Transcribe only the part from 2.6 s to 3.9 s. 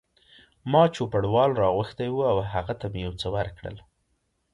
ته مې یو څه ورکړل.